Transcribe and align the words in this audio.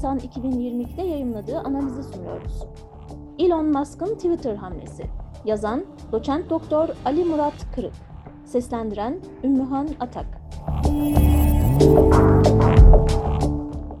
Nisan 0.00 0.18
2022'de 0.18 1.02
yayımladığı 1.02 1.58
analizi 1.58 2.02
sunuyoruz. 2.02 2.62
Elon 3.38 3.66
Musk'ın 3.66 4.14
Twitter 4.14 4.54
hamlesi. 4.54 5.04
Yazan 5.44 5.84
Doçent 6.12 6.50
Doktor 6.50 6.88
Ali 7.04 7.24
Murat 7.24 7.74
Kırık. 7.74 7.92
Seslendiren 8.44 9.20
Ümmühan 9.44 9.88
Atak. 10.00 10.26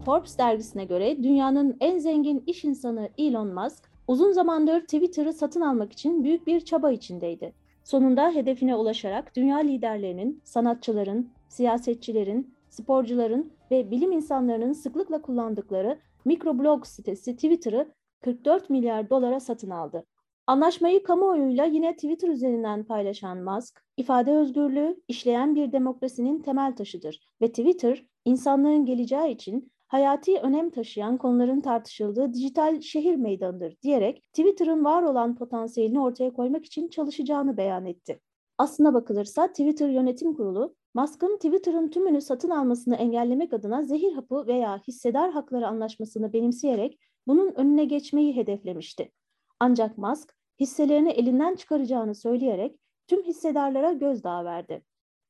Forbes 0.04 0.38
dergisine 0.38 0.84
göre 0.84 1.22
dünyanın 1.22 1.76
en 1.80 1.98
zengin 1.98 2.42
iş 2.46 2.64
insanı 2.64 3.08
Elon 3.18 3.54
Musk, 3.54 3.90
uzun 4.08 4.32
zamandır 4.32 4.80
Twitter'ı 4.80 5.32
satın 5.32 5.60
almak 5.60 5.92
için 5.92 6.24
büyük 6.24 6.46
bir 6.46 6.60
çaba 6.60 6.90
içindeydi. 6.90 7.52
Sonunda 7.84 8.30
hedefine 8.30 8.76
ulaşarak 8.76 9.36
dünya 9.36 9.56
liderlerinin, 9.56 10.40
sanatçıların, 10.44 11.28
siyasetçilerin, 11.48 12.54
sporcuların 12.70 13.52
ve 13.70 13.90
bilim 13.90 14.12
insanlarının 14.12 14.72
sıklıkla 14.72 15.22
kullandıkları 15.22 15.98
mikroblog 16.24 16.86
sitesi 16.86 17.34
Twitter'ı 17.34 17.92
44 18.20 18.70
milyar 18.70 19.10
dolara 19.10 19.40
satın 19.40 19.70
aldı. 19.70 20.04
Anlaşmayı 20.46 21.02
kamuoyuyla 21.02 21.64
yine 21.64 21.94
Twitter 21.94 22.28
üzerinden 22.28 22.84
paylaşan 22.84 23.38
Musk, 23.38 23.84
ifade 23.96 24.32
özgürlüğü 24.32 25.00
işleyen 25.08 25.54
bir 25.54 25.72
demokrasinin 25.72 26.42
temel 26.42 26.76
taşıdır 26.76 27.20
ve 27.40 27.48
Twitter, 27.48 28.06
insanlığın 28.24 28.86
geleceği 28.86 29.34
için 29.34 29.72
hayati 29.88 30.38
önem 30.38 30.70
taşıyan 30.70 31.16
konuların 31.16 31.60
tartışıldığı 31.60 32.32
dijital 32.32 32.80
şehir 32.80 33.16
meydanıdır 33.16 33.76
diyerek 33.82 34.22
Twitter'ın 34.32 34.84
var 34.84 35.02
olan 35.02 35.36
potansiyelini 35.36 36.00
ortaya 36.00 36.32
koymak 36.32 36.64
için 36.64 36.88
çalışacağını 36.88 37.56
beyan 37.56 37.86
etti. 37.86 38.20
Aslına 38.58 38.94
bakılırsa 38.94 39.48
Twitter 39.48 39.88
Yönetim 39.88 40.34
Kurulu, 40.34 40.74
Musk'ın 40.94 41.36
Twitter'ın 41.36 41.88
tümünü 41.88 42.20
satın 42.20 42.50
almasını 42.50 42.96
engellemek 42.96 43.52
adına 43.52 43.82
zehir 43.82 44.12
hapı 44.12 44.46
veya 44.46 44.82
hissedar 44.88 45.30
hakları 45.30 45.66
anlaşmasını 45.66 46.32
benimseyerek 46.32 46.98
bunun 47.26 47.52
önüne 47.54 47.84
geçmeyi 47.84 48.36
hedeflemişti. 48.36 49.12
Ancak 49.60 49.98
Musk 49.98 50.34
hisselerini 50.60 51.10
elinden 51.10 51.54
çıkaracağını 51.54 52.14
söyleyerek 52.14 52.78
tüm 53.06 53.22
hissedarlara 53.22 53.92
gözdağı 53.92 54.44
verdi. 54.44 54.84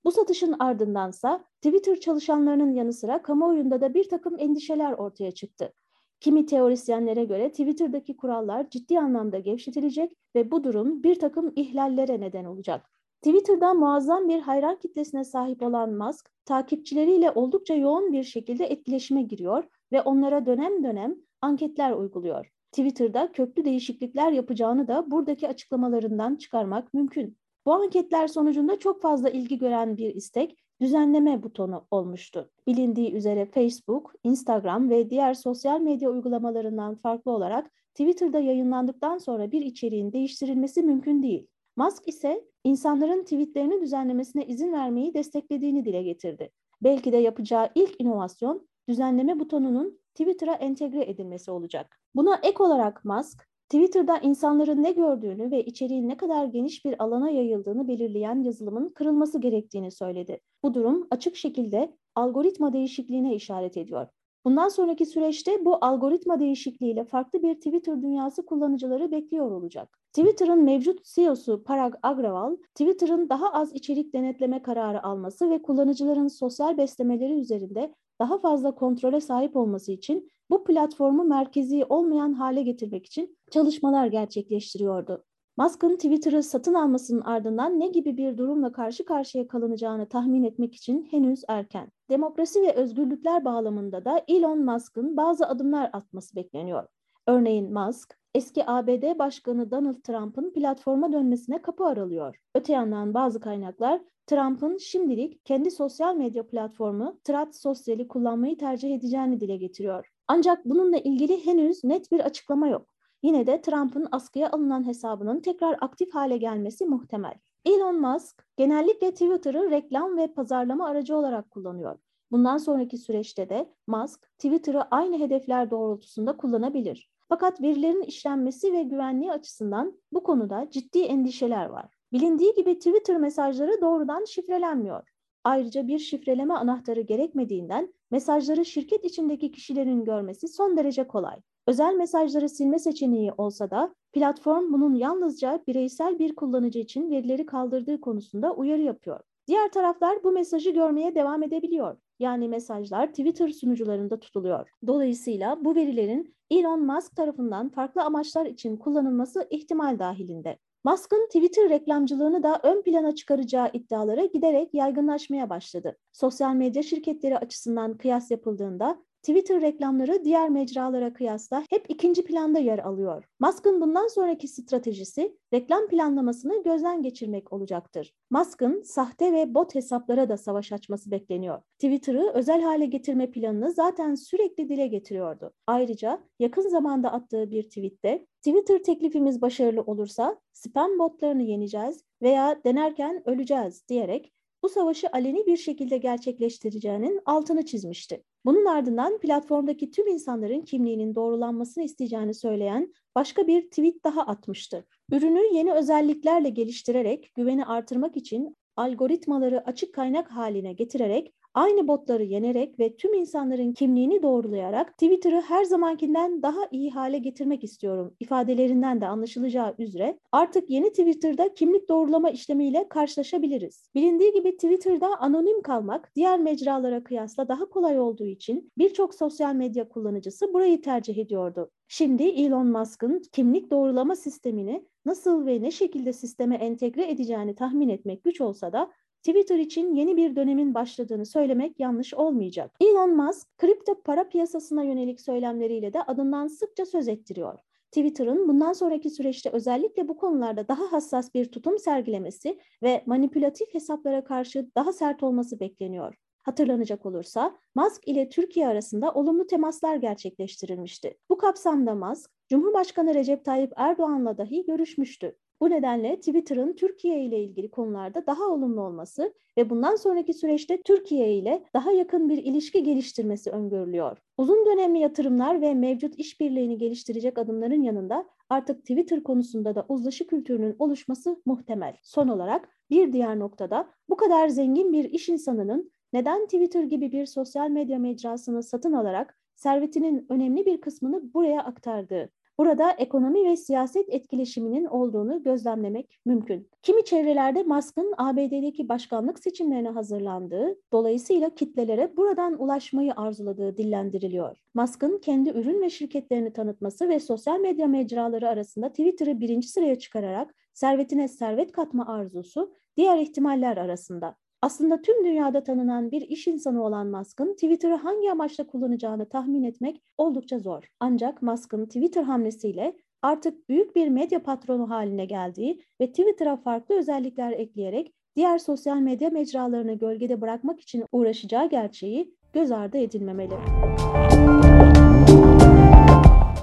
Bu 0.05 0.13
satışın 0.13 0.57
ardındansa 0.59 1.45
Twitter 1.63 2.01
çalışanlarının 2.01 2.73
yanı 2.73 2.93
sıra 2.93 3.23
kamuoyunda 3.23 3.81
da 3.81 3.95
bir 3.95 4.09
takım 4.09 4.37
endişeler 4.39 4.93
ortaya 4.93 5.33
çıktı. 5.33 5.73
Kimi 6.21 6.47
teorisyenlere 6.47 7.25
göre 7.25 7.51
Twitter'daki 7.51 8.17
kurallar 8.17 8.71
ciddi 8.71 8.99
anlamda 8.99 9.39
gevşetilecek 9.39 10.13
ve 10.35 10.51
bu 10.51 10.65
durum 10.65 11.03
bir 11.03 11.19
takım 11.19 11.53
ihlallere 11.57 12.21
neden 12.21 12.45
olacak. 12.45 12.91
Twitter'da 13.23 13.75
muazzam 13.75 14.29
bir 14.29 14.41
hayran 14.41 14.79
kitlesine 14.79 15.25
sahip 15.25 15.63
olan 15.63 15.93
Musk, 15.93 16.31
takipçileriyle 16.45 17.31
oldukça 17.31 17.75
yoğun 17.75 18.13
bir 18.13 18.23
şekilde 18.23 18.65
etkileşime 18.65 19.23
giriyor 19.23 19.65
ve 19.93 20.03
onlara 20.03 20.47
dönem 20.47 20.85
dönem 20.85 21.17
anketler 21.43 21.93
uyguluyor. 21.93 22.53
Twitter'da 22.73 23.33
köklü 23.33 23.65
değişiklikler 23.65 24.33
yapacağını 24.33 24.89
da 24.89 25.11
buradaki 25.11 25.49
açıklamalarından 25.49 26.37
çıkarmak 26.37 26.95
mümkün. 26.95 27.37
Bu 27.67 27.73
anketler 27.73 28.29
sonucunda 28.29 28.79
çok 28.79 29.03
fazla 29.03 29.31
ilgi 29.31 29.59
gören 29.59 29.97
bir 29.97 30.15
istek 30.15 30.57
düzenleme 30.81 31.43
butonu 31.43 31.87
olmuştu. 31.91 32.51
Bilindiği 32.67 33.13
üzere 33.13 33.47
Facebook, 33.47 34.13
Instagram 34.25 34.91
ve 34.91 35.11
diğer 35.11 35.35
sosyal 35.35 35.81
medya 35.81 36.11
uygulamalarından 36.11 36.95
farklı 36.95 37.31
olarak 37.31 37.71
Twitter'da 37.95 38.39
yayınlandıktan 38.39 39.19
sonra 39.19 39.53
bir 39.53 39.63
içeriğin 39.63 40.13
değiştirilmesi 40.13 40.83
mümkün 40.83 41.23
değil. 41.23 41.47
Musk 41.77 42.09
ise 42.09 42.50
insanların 42.65 43.23
tweetlerini 43.23 43.81
düzenlemesine 43.81 44.47
izin 44.47 44.73
vermeyi 44.73 45.15
desteklediğini 45.15 45.85
dile 45.85 46.03
getirdi. 46.03 46.51
Belki 46.83 47.13
de 47.13 47.17
yapacağı 47.17 47.69
ilk 47.75 48.01
inovasyon 48.01 48.69
düzenleme 48.89 49.41
butonunun 49.41 50.01
Twitter'a 50.15 50.55
entegre 50.55 51.11
edilmesi 51.11 51.51
olacak. 51.51 52.01
Buna 52.15 52.41
ek 52.43 52.63
olarak 52.63 53.05
Musk, 53.05 53.51
Twitter'da 53.69 54.19
insanların 54.19 54.83
ne 54.83 54.93
gördüğünü 54.93 55.51
ve 55.51 55.65
içeriğin 55.65 56.09
ne 56.09 56.17
kadar 56.17 56.45
geniş 56.45 56.85
bir 56.85 57.03
alana 57.03 57.31
yayıldığını 57.31 57.89
belirleyen 57.89 58.43
yazılımın 58.43 58.89
kırılması 58.89 59.41
gerektiğini 59.41 59.91
söyledi. 59.91 60.41
Bu 60.63 60.75
durum 60.75 61.07
açık 61.11 61.37
şekilde 61.37 61.97
algoritma 62.15 62.73
değişikliğine 62.73 63.35
işaret 63.35 63.77
ediyor. 63.77 64.07
Bundan 64.45 64.69
sonraki 64.69 65.07
süreçte 65.07 65.65
bu 65.65 65.79
algoritma 65.85 66.41
değişikliğiyle 66.41 67.05
farklı 67.05 67.43
bir 67.43 67.55
Twitter 67.55 68.03
dünyası 68.03 68.47
kullanıcıları 68.47 69.11
bekliyor 69.11 69.51
olacak. 69.51 69.99
Twitter'ın 70.13 70.63
mevcut 70.63 71.05
CEO'su 71.05 71.65
Parag 71.65 71.95
Agrawal, 72.03 72.57
Twitter'ın 72.75 73.29
daha 73.29 73.53
az 73.53 73.75
içerik 73.75 74.15
denetleme 74.15 74.63
kararı 74.63 75.03
alması 75.03 75.51
ve 75.51 75.63
kullanıcıların 75.63 76.29
sosyal 76.29 76.79
beslemeleri 76.79 77.41
üzerinde 77.41 77.95
daha 78.21 78.39
fazla 78.39 78.75
kontrole 78.75 79.21
sahip 79.21 79.57
olması 79.57 79.93
için 79.93 80.31
bu 80.51 80.65
platformu 80.65 81.25
merkezi 81.25 81.85
olmayan 81.85 82.33
hale 82.33 82.63
getirmek 82.63 83.07
için 83.07 83.37
çalışmalar 83.51 84.07
gerçekleştiriyordu. 84.07 85.25
Musk'ın 85.61 85.97
Twitter'ı 85.97 86.43
satın 86.43 86.75
almasının 86.75 87.21
ardından 87.21 87.81
ne 87.81 87.89
gibi 87.89 88.17
bir 88.17 88.39
durumla 88.39 88.73
karşı 88.73 89.05
karşıya 89.05 89.49
kalınacağını 89.49 90.09
tahmin 90.09 90.45
etmek 90.45 90.75
için 90.75 91.09
henüz 91.11 91.43
erken. 91.49 91.93
Demokrasi 92.11 92.63
ve 92.63 92.73
özgürlükler 92.73 93.45
bağlamında 93.45 94.05
da 94.05 94.25
Elon 94.29 94.65
Musk'ın 94.65 95.17
bazı 95.17 95.47
adımlar 95.47 95.91
atması 95.93 96.37
bekleniyor. 96.37 96.87
Örneğin 97.27 97.73
Musk, 97.73 98.19
eski 98.35 98.71
ABD 98.71 99.19
Başkanı 99.19 99.71
Donald 99.71 100.03
Trump'ın 100.03 100.53
platforma 100.53 101.13
dönmesine 101.13 101.63
kapı 101.63 101.85
aralıyor. 101.85 102.37
Öte 102.55 102.73
yandan 102.73 103.15
bazı 103.15 103.41
kaynaklar 103.41 104.01
Trump'ın 104.27 104.77
şimdilik 104.77 105.45
kendi 105.45 105.71
sosyal 105.71 106.17
medya 106.17 106.47
platformu 106.47 107.21
Truth 107.25 107.53
Social'i 107.53 108.09
kullanmayı 108.09 108.59
tercih 108.59 108.95
edeceğini 108.95 109.41
dile 109.41 109.57
getiriyor. 109.57 110.09
Ancak 110.29 110.65
bununla 110.65 110.99
ilgili 110.99 111.47
henüz 111.47 111.85
net 111.85 112.13
bir 112.13 112.21
açıklama 112.21 112.69
yok. 112.69 113.00
Yine 113.23 113.47
de 113.47 113.61
Trump'ın 113.63 114.09
askıya 114.13 114.51
alınan 114.51 114.87
hesabının 114.87 115.41
tekrar 115.41 115.77
aktif 115.81 116.15
hale 116.15 116.37
gelmesi 116.37 116.87
muhtemel. 116.87 117.35
Elon 117.65 118.01
Musk 118.01 118.47
genellikle 118.57 119.11
Twitter'ı 119.11 119.71
reklam 119.71 120.17
ve 120.17 120.35
pazarlama 120.35 120.87
aracı 120.87 121.17
olarak 121.17 121.51
kullanıyor. 121.51 121.99
Bundan 122.31 122.59
sonraki 122.59 122.99
süreçte 122.99 123.49
de 123.49 123.75
Musk 123.87 124.31
Twitter'ı 124.39 124.83
aynı 124.83 125.19
hedefler 125.19 125.71
doğrultusunda 125.71 126.37
kullanabilir. 126.37 127.11
Fakat 127.29 127.61
verilerin 127.61 128.03
işlenmesi 128.03 128.73
ve 128.73 128.83
güvenliği 128.83 129.33
açısından 129.33 129.99
bu 130.13 130.23
konuda 130.23 130.71
ciddi 130.71 130.99
endişeler 130.99 131.67
var. 131.67 131.97
Bilindiği 132.13 132.55
gibi 132.55 132.79
Twitter 132.79 133.17
mesajları 133.17 133.81
doğrudan 133.81 134.25
şifrelenmiyor. 134.25 135.10
Ayrıca 135.45 135.87
bir 135.89 135.99
şifreleme 135.99 136.55
anahtarı 136.55 137.01
gerekmediğinden 137.01 137.95
mesajları 138.11 138.65
şirket 138.65 139.05
içindeki 139.05 139.53
kişilerin 139.53 140.05
görmesi 140.05 140.49
son 140.49 140.77
derece 140.77 141.07
kolay. 141.07 141.37
Özel 141.67 141.95
mesajları 141.95 142.49
silme 142.49 142.79
seçeneği 142.79 143.33
olsa 143.33 143.71
da 143.71 143.95
platform 144.13 144.73
bunun 144.73 144.95
yalnızca 144.95 145.63
bireysel 145.67 146.19
bir 146.19 146.35
kullanıcı 146.35 146.79
için 146.79 147.11
verileri 147.11 147.47
kaldırdığı 147.47 148.01
konusunda 148.01 148.55
uyarı 148.55 148.83
yapıyor. 148.83 149.21
Diğer 149.47 149.73
taraflar 149.73 150.25
bu 150.25 150.33
mesajı 150.33 150.71
görmeye 150.71 151.15
devam 151.15 151.43
edebiliyor. 151.43 151.97
Yani 152.19 152.49
mesajlar 152.49 153.07
Twitter 153.07 153.49
sunucularında 153.49 154.21
tutuluyor. 154.21 154.69
Dolayısıyla 154.87 155.65
bu 155.65 155.75
verilerin 155.75 156.35
Elon 156.51 156.87
Musk 156.87 157.17
tarafından 157.17 157.69
farklı 157.69 158.03
amaçlar 158.03 158.47
için 158.47 158.77
kullanılması 158.77 159.47
ihtimal 159.51 159.99
dahilinde. 159.99 160.59
Musk'ın 160.85 161.27
Twitter 161.27 161.69
reklamcılığını 161.69 162.43
da 162.43 162.61
ön 162.63 162.83
plana 162.83 163.15
çıkaracağı 163.15 163.71
iddiaları 163.73 164.25
giderek 164.27 164.75
yaygınlaşmaya 164.75 165.51
başladı. 165.51 165.97
Sosyal 166.13 166.55
medya 166.55 166.83
şirketleri 166.83 167.39
açısından 167.39 167.97
kıyas 167.97 168.31
yapıldığında 168.31 169.05
Twitter 169.23 169.61
reklamları 169.61 170.25
diğer 170.25 170.49
mecralara 170.49 171.13
kıyasla 171.13 171.65
hep 171.71 171.87
ikinci 171.89 172.25
planda 172.25 172.59
yer 172.59 172.79
alıyor. 172.79 173.25
Musk'ın 173.41 173.81
bundan 173.81 174.09
sonraki 174.09 174.49
stratejisi 174.49 175.37
reklam 175.55 175.89
planlamasını 175.89 176.63
gözden 176.63 177.03
geçirmek 177.03 177.53
olacaktır. 177.53 178.15
Musk'ın 178.31 178.83
sahte 178.83 179.33
ve 179.33 179.55
bot 179.55 179.75
hesaplara 179.75 180.29
da 180.29 180.37
savaş 180.37 180.73
açması 180.73 181.11
bekleniyor. 181.11 181.63
Twitter'ı 181.79 182.31
özel 182.35 182.63
hale 182.63 182.87
getirme 182.87 183.31
planını 183.31 183.73
zaten 183.73 184.15
sürekli 184.15 184.69
dile 184.69 184.87
getiriyordu. 184.87 185.53
Ayrıca 185.67 186.21
yakın 186.39 186.69
zamanda 186.69 187.13
attığı 187.13 187.51
bir 187.51 187.63
tweette 187.63 188.27
Twitter 188.43 188.83
teklifimiz 188.83 189.43
başarılı 189.43 189.83
olursa 189.83 190.41
spam 190.53 190.99
botlarını 190.99 191.43
yeneceğiz 191.43 192.05
veya 192.23 192.61
denerken 192.65 193.23
öleceğiz 193.29 193.89
diyerek 193.89 194.33
bu 194.63 194.69
savaşı 194.69 195.09
aleni 195.13 195.47
bir 195.47 195.57
şekilde 195.57 195.99
gerçekleştireceğinin 195.99 197.21
altını 197.27 197.65
çizmişti. 197.65 198.25
Bunun 198.45 198.65
ardından 198.65 199.19
platformdaki 199.19 199.91
tüm 199.91 200.07
insanların 200.07 200.61
kimliğinin 200.61 201.15
doğrulanmasını 201.15 201.85
isteyeceğini 201.85 202.35
söyleyen 202.35 202.95
başka 203.15 203.47
bir 203.47 203.63
tweet 203.63 204.05
daha 204.05 204.23
atmıştı. 204.23 204.87
Ürünü 205.13 205.57
yeni 205.57 205.73
özelliklerle 205.73 206.49
geliştirerek 206.49 207.33
güveni 207.35 207.65
artırmak 207.65 208.17
için 208.17 208.57
algoritmaları 208.77 209.67
açık 209.67 209.95
kaynak 209.95 210.31
haline 210.31 210.73
getirerek 210.73 211.33
aynı 211.55 211.89
botları 211.89 212.25
yenerek 212.25 212.79
ve 212.79 212.97
tüm 212.97 213.15
insanların 213.15 213.73
kimliğini 213.73 214.23
doğrulayarak 214.23 214.93
Twitter'ı 214.93 215.41
her 215.41 215.65
zamankinden 215.65 216.43
daha 216.43 216.61
iyi 216.71 216.91
hale 216.91 217.19
getirmek 217.19 217.65
istiyorum 217.65 218.15
ifadelerinden 218.21 219.01
de 219.01 219.07
anlaşılacağı 219.07 219.75
üzere 219.79 220.19
artık 220.33 220.71
yeni 220.71 220.91
Twitter'da 220.91 221.55
kimlik 221.55 221.89
doğrulama 221.89 222.31
işlemiyle 222.31 222.89
karşılaşabiliriz. 222.89 223.91
Bilindiği 223.95 224.33
gibi 224.33 224.53
Twitter'da 224.53 225.21
anonim 225.21 225.63
kalmak 225.63 226.13
diğer 226.17 226.41
mecralara 226.41 227.05
kıyasla 227.05 227.49
daha 227.49 227.65
kolay 227.69 228.01
olduğu 228.01 228.27
için 228.27 228.73
birçok 228.79 229.15
sosyal 229.15 229.55
medya 229.55 229.89
kullanıcısı 229.89 230.53
burayı 230.55 230.83
tercih 230.83 231.19
ediyordu. 231.19 231.71
Şimdi 231.89 232.23
Elon 232.23 232.67
Musk'ın 232.67 233.23
kimlik 233.33 233.71
doğrulama 233.71 234.17
sistemini 234.17 234.85
nasıl 235.05 235.47
ve 235.47 235.63
ne 235.63 235.71
şekilde 235.71 236.13
sisteme 236.13 236.57
entegre 236.57 237.11
edeceğini 237.11 237.55
tahmin 237.55 237.89
etmek 237.89 238.25
güç 238.25 238.41
olsa 238.41 238.73
da 238.73 238.91
Twitter 239.23 239.59
için 239.59 239.95
yeni 239.95 240.17
bir 240.17 240.37
dönemin 240.37 240.75
başladığını 240.75 241.27
söylemek 241.27 241.81
yanlış 241.81 242.15
olmayacak. 242.15 242.77
Elon 242.81 243.17
Musk, 243.17 243.59
kripto 243.59 244.03
para 244.03 244.29
piyasasına 244.29 244.83
yönelik 244.83 245.21
söylemleriyle 245.21 245.93
de 245.93 246.03
adından 246.03 246.47
sıkça 246.47 246.87
söz 246.87 247.09
ettiriyor. 247.09 247.59
Twitter'ın 247.91 248.49
bundan 248.49 248.73
sonraki 248.73 249.11
süreçte 249.11 249.51
özellikle 249.51 250.09
bu 250.09 250.17
konularda 250.17 250.69
daha 250.69 250.93
hassas 250.93 251.35
bir 251.35 251.53
tutum 251.53 251.79
sergilemesi 251.79 252.59
ve 252.83 253.03
manipülatif 253.07 253.75
hesaplara 253.75 254.25
karşı 254.25 254.71
daha 254.77 254.93
sert 254.93 255.23
olması 255.23 255.61
bekleniyor. 255.61 256.15
Hatırlanacak 256.51 257.07
olursa 257.07 257.59
Musk 257.75 258.09
ile 258.09 258.29
Türkiye 258.29 258.69
arasında 258.69 259.13
olumlu 259.13 259.47
temaslar 259.47 259.97
gerçekleştirilmişti. 259.97 261.19
Bu 261.31 261.39
kapsamda 261.39 261.95
Musk, 261.95 262.31
Cumhurbaşkanı 262.49 263.15
Recep 263.15 263.45
Tayyip 263.45 263.73
Erdoğan'la 263.77 264.39
dahi 264.39 264.65
görüşmüştü. 264.65 265.37
Bu 265.61 265.71
nedenle 265.71 266.17
Twitter'ın 266.17 266.73
Türkiye 266.73 267.25
ile 267.25 267.45
ilgili 267.45 267.71
konularda 267.71 268.27
daha 268.27 268.45
olumlu 268.45 268.81
olması 268.81 269.35
ve 269.59 269.71
bundan 269.71 269.97
sonraki 269.97 270.35
süreçte 270.35 270.83
Türkiye 270.83 271.35
ile 271.35 271.65
daha 271.75 271.93
yakın 271.93 272.29
bir 272.29 272.39
ilişki 272.39 272.83
geliştirmesi 272.83 273.51
öngörülüyor. 273.51 274.19
Uzun 274.39 274.67
dönemli 274.67 274.99
yatırımlar 274.99 275.61
ve 275.61 275.75
mevcut 275.75 276.19
işbirliğini 276.19 276.79
geliştirecek 276.79 277.39
adımların 277.39 277.83
yanında 277.83 278.27
artık 278.49 278.81
Twitter 278.81 279.23
konusunda 279.23 279.75
da 279.75 279.87
uzlaşı 279.89 280.27
kültürünün 280.27 280.77
oluşması 280.79 281.43
muhtemel. 281.47 281.97
Son 282.03 282.29
olarak 282.29 282.69
bir 282.91 283.13
diğer 283.13 283.39
noktada 283.39 283.89
bu 284.09 284.17
kadar 284.17 284.49
zengin 284.49 284.93
bir 284.93 285.05
iş 285.05 285.29
insanının 285.29 285.93
neden 286.13 286.45
Twitter 286.45 286.83
gibi 286.83 287.13
bir 287.13 287.27
sosyal 287.27 287.71
medya 287.71 287.99
mecrasını 287.99 288.63
satın 288.63 288.93
alarak 288.93 289.39
servetinin 289.55 290.27
önemli 290.29 290.67
bir 290.67 290.81
kısmını 290.81 291.35
buraya 291.35 291.63
aktardığı. 291.63 292.31
Burada 292.61 292.91
ekonomi 292.91 293.45
ve 293.45 293.57
siyaset 293.57 294.09
etkileşiminin 294.09 294.85
olduğunu 294.85 295.43
gözlemlemek 295.43 296.21
mümkün. 296.25 296.69
Kimi 296.83 297.05
çevrelerde 297.05 297.63
Musk'ın 297.63 298.15
ABD'deki 298.19 298.89
başkanlık 298.89 299.39
seçimlerine 299.39 299.89
hazırlandığı, 299.89 300.77
dolayısıyla 300.93 301.55
kitlelere 301.55 302.17
buradan 302.17 302.63
ulaşmayı 302.63 303.13
arzuladığı 303.17 303.77
dillendiriliyor. 303.77 304.57
Musk'ın 304.75 305.19
kendi 305.19 305.51
ürün 305.51 305.83
ve 305.83 305.91
şirketlerini 305.91 306.53
tanıtması 306.53 307.09
ve 307.09 307.21
sosyal 307.21 307.61
medya 307.61 307.87
mecraları 307.87 308.49
arasında 308.49 308.89
Twitter'ı 308.89 309.41
birinci 309.41 309.69
sıraya 309.69 309.99
çıkararak 309.99 310.55
servetine 310.75 311.29
servet 311.29 311.73
katma 311.73 312.07
arzusu 312.07 312.75
diğer 312.97 313.19
ihtimaller 313.19 313.77
arasında. 313.77 314.37
Aslında 314.63 315.03
tüm 315.03 315.25
dünyada 315.25 315.63
tanınan 315.63 316.11
bir 316.11 316.23
iş 316.23 316.47
insanı 316.47 316.85
olan 316.85 317.07
Musk'ın 317.07 317.53
Twitter'ı 317.53 317.95
hangi 317.95 318.33
amaçla 318.33 318.67
kullanacağını 318.67 319.29
tahmin 319.29 319.63
etmek 319.63 320.03
oldukça 320.19 320.59
zor. 320.59 320.85
Ancak 321.01 321.43
Musk'ın 321.43 321.87
Twitter 321.87 322.23
hamlesiyle 322.23 322.97
artık 323.23 323.69
büyük 323.69 323.97
bir 323.97 324.09
medya 324.09 324.43
patronu 324.43 324.91
haline 324.91 325.25
geldiği 325.25 325.83
ve 326.01 326.07
Twitter'a 326.07 326.57
farklı 326.57 326.99
özellikler 326.99 327.53
ekleyerek 327.53 328.13
diğer 328.37 328.59
sosyal 328.59 328.97
medya 328.97 329.31
mecralarını 329.31 329.95
gölgede 329.95 330.41
bırakmak 330.41 330.81
için 330.81 331.05
uğraşacağı 331.13 331.69
gerçeği 331.69 332.35
göz 332.53 332.73
ardı 332.73 332.99
edilmemeli. 332.99 333.55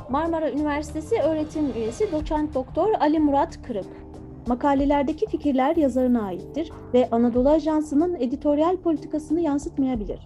Marmara 0.09 0.51
Üniversitesi 0.51 1.15
öğretim 1.15 1.71
üyesi 1.77 2.11
doçent 2.11 2.55
doktor 2.55 2.93
Ali 2.99 3.19
Murat 3.19 3.61
Kırık 3.61 4.06
Makalelerdeki 4.47 5.25
fikirler 5.25 5.75
yazarına 5.75 6.21
aittir 6.21 6.71
ve 6.93 7.09
Anadolu 7.11 7.49
Ajansı'nın 7.49 8.15
editoryal 8.15 8.77
politikasını 8.77 9.41
yansıtmayabilir. 9.41 10.19